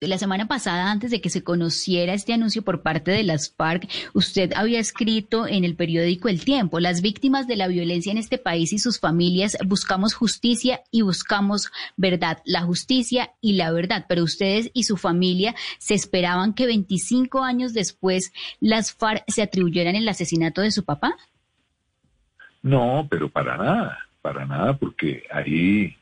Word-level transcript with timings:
La 0.00 0.16
semana 0.16 0.46
pasada, 0.46 0.92
antes 0.92 1.10
de 1.10 1.20
que 1.20 1.28
se 1.28 1.42
conociera 1.42 2.14
este 2.14 2.32
anuncio 2.32 2.62
por 2.62 2.82
parte 2.82 3.10
de 3.10 3.24
las 3.24 3.50
FARC, 3.50 3.88
usted 4.14 4.52
había 4.54 4.78
escrito 4.78 5.48
en 5.48 5.64
el 5.64 5.74
periódico 5.74 6.28
El 6.28 6.44
Tiempo, 6.44 6.78
las 6.78 7.02
víctimas 7.02 7.48
de 7.48 7.56
la 7.56 7.66
violencia 7.66 8.12
en 8.12 8.18
este 8.18 8.38
país 8.38 8.72
y 8.72 8.78
sus 8.78 9.00
familias 9.00 9.58
buscamos 9.66 10.14
justicia 10.14 10.82
y 10.92 11.02
buscamos 11.02 11.72
verdad, 11.96 12.38
la 12.44 12.62
justicia 12.62 13.32
y 13.40 13.54
la 13.54 13.72
verdad, 13.72 14.06
pero 14.08 14.22
ustedes 14.22 14.70
y 14.72 14.84
su 14.84 14.96
familia 14.96 15.56
se 15.78 15.94
esperaban 15.94 16.54
que 16.54 16.66
25 16.66 17.42
años 17.42 17.74
después 17.74 18.32
las 18.60 18.92
FARC 18.92 19.24
se 19.26 19.42
atribuyeran 19.42 19.96
el 19.96 20.08
asesinato 20.08 20.60
de 20.60 20.70
su 20.70 20.84
papá. 20.84 21.16
No, 22.62 23.08
pero 23.10 23.28
para 23.28 23.56
nada, 23.56 23.98
para 24.22 24.46
nada, 24.46 24.76
porque 24.76 25.24
ahí 25.32 25.97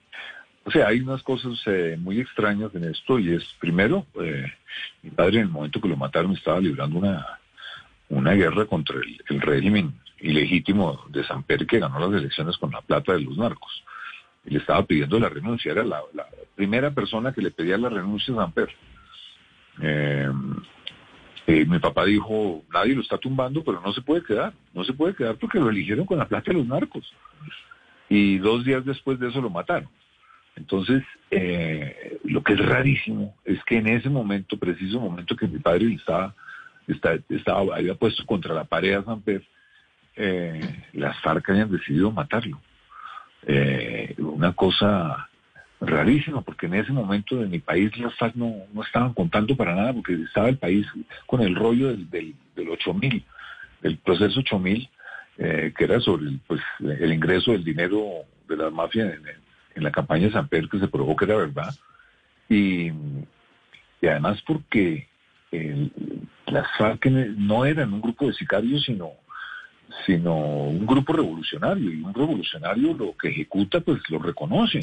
o 0.66 0.70
sea, 0.72 0.88
hay 0.88 1.00
unas 1.00 1.22
cosas 1.22 1.52
eh, 1.66 1.96
muy 1.96 2.20
extrañas 2.20 2.74
en 2.74 2.82
esto 2.84 3.20
y 3.20 3.32
es, 3.32 3.44
primero, 3.60 4.04
eh, 4.20 4.52
mi 5.00 5.10
padre 5.10 5.36
en 5.36 5.42
el 5.42 5.48
momento 5.48 5.80
que 5.80 5.88
lo 5.88 5.96
mataron 5.96 6.32
estaba 6.32 6.58
librando 6.58 6.98
una, 6.98 7.24
una 8.08 8.32
guerra 8.32 8.66
contra 8.66 8.96
el, 8.96 9.40
régimen 9.40 9.94
ilegítimo 10.18 11.04
de 11.10 11.22
Samper 11.22 11.68
que 11.68 11.78
ganó 11.78 12.00
las 12.00 12.20
elecciones 12.20 12.58
con 12.58 12.72
la 12.72 12.80
plata 12.80 13.12
de 13.12 13.20
los 13.20 13.38
narcos. 13.38 13.84
Y 14.44 14.54
le 14.54 14.58
estaba 14.58 14.82
pidiendo 14.82 15.20
la 15.20 15.28
renuncia, 15.28 15.70
era 15.70 15.84
la, 15.84 16.02
primera 16.56 16.90
persona 16.90 17.32
que 17.32 17.42
le 17.42 17.52
pedía 17.52 17.78
la 17.78 17.88
renuncia 17.88 18.34
a 18.34 18.38
Samper. 18.38 18.70
Eh, 19.82 20.28
mi 21.46 21.78
papá 21.78 22.06
dijo, 22.06 22.64
nadie 22.74 22.96
lo 22.96 23.02
está 23.02 23.18
tumbando, 23.18 23.62
pero 23.62 23.80
no 23.80 23.92
se 23.92 24.02
puede 24.02 24.24
quedar, 24.24 24.52
no 24.74 24.82
se 24.82 24.94
puede 24.94 25.14
quedar 25.14 25.36
porque 25.36 25.60
lo 25.60 25.70
eligieron 25.70 26.06
con 26.06 26.18
la 26.18 26.26
plata 26.26 26.50
de 26.50 26.58
los 26.58 26.66
narcos. 26.66 27.08
Y 28.08 28.38
dos 28.38 28.64
días 28.64 28.84
después 28.84 29.20
de 29.20 29.28
eso 29.28 29.40
lo 29.40 29.48
mataron. 29.48 29.88
Entonces, 30.56 31.02
eh, 31.30 32.18
lo 32.24 32.42
que 32.42 32.54
es 32.54 32.66
rarísimo 32.66 33.34
es 33.44 33.62
que 33.64 33.76
en 33.76 33.88
ese 33.88 34.08
momento, 34.08 34.58
preciso 34.58 35.00
momento 35.00 35.36
que 35.36 35.46
mi 35.46 35.58
padre 35.58 35.92
estaba, 35.94 36.34
estaba, 37.28 37.76
había 37.76 37.94
puesto 37.94 38.24
contra 38.24 38.54
la 38.54 38.64
pared 38.64 38.94
a 38.94 39.04
San 39.04 39.20
Pedro, 39.20 39.44
eh, 40.16 40.84
las 40.94 41.20
FARC 41.20 41.50
hayan 41.50 41.70
decidido 41.70 42.10
matarlo. 42.10 42.58
Eh, 43.46 44.14
una 44.18 44.54
cosa 44.54 45.28
rarísima, 45.78 46.40
porque 46.40 46.66
en 46.66 46.74
ese 46.74 46.90
momento 46.90 47.36
de 47.36 47.46
mi 47.46 47.58
país 47.58 47.96
las 47.98 48.14
FARC 48.16 48.34
no, 48.34 48.54
no 48.72 48.82
estaban 48.82 49.12
contando 49.12 49.54
para 49.56 49.74
nada, 49.74 49.92
porque 49.92 50.14
estaba 50.14 50.48
el 50.48 50.56
país 50.56 50.86
con 51.26 51.42
el 51.42 51.54
rollo 51.54 51.88
del, 51.88 52.08
del, 52.08 52.34
del 52.56 52.70
8000, 52.70 53.22
del 53.82 53.98
proceso 53.98 54.40
8000, 54.40 54.88
eh, 55.38 55.74
que 55.76 55.84
era 55.84 56.00
sobre 56.00 56.28
el, 56.28 56.40
pues, 56.46 56.62
el 56.80 57.12
ingreso 57.12 57.52
del 57.52 57.62
dinero 57.62 58.24
de 58.48 58.56
la 58.56 58.70
mafia 58.70 59.04
en, 59.04 59.45
en 59.76 59.84
la 59.84 59.92
campaña 59.92 60.26
de 60.26 60.32
San 60.32 60.48
Pedro 60.48 60.68
que 60.68 60.80
se 60.80 60.88
probó 60.88 61.14
que 61.14 61.26
era 61.26 61.36
verdad. 61.36 61.74
Y, 62.48 62.90
además 64.02 64.42
porque 64.46 65.08
las 66.46 66.66
FARC 66.76 67.06
no 67.06 67.64
eran 67.64 67.92
un 67.92 68.00
grupo 68.00 68.26
de 68.26 68.34
sicarios, 68.34 68.84
sino, 68.84 69.10
sino 70.06 70.34
un 70.34 70.86
grupo 70.86 71.12
revolucionario. 71.12 71.92
Y 71.92 72.02
un 72.02 72.14
revolucionario 72.14 72.94
lo 72.94 73.16
que 73.16 73.28
ejecuta, 73.28 73.80
pues 73.80 74.00
lo 74.10 74.18
reconoce. 74.18 74.80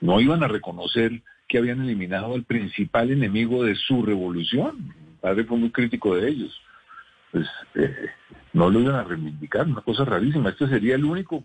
No 0.00 0.20
iban 0.20 0.42
a 0.42 0.48
reconocer 0.48 1.22
que 1.46 1.58
habían 1.58 1.82
eliminado 1.82 2.34
al 2.34 2.44
principal 2.44 3.10
enemigo 3.10 3.64
de 3.64 3.74
su 3.74 4.02
revolución. 4.02 4.76
Mi 4.78 5.16
padre 5.20 5.44
fue 5.44 5.58
muy 5.58 5.70
crítico 5.70 6.16
de 6.16 6.28
ellos. 6.28 6.60
Pues 7.32 7.46
eh, 7.74 8.10
no 8.52 8.70
lo 8.70 8.80
iban 8.80 8.94
a 8.94 9.04
reivindicar, 9.04 9.66
una 9.66 9.82
cosa 9.82 10.04
rarísima. 10.04 10.50
Este 10.50 10.66
sería 10.68 10.94
el 10.94 11.04
único 11.04 11.44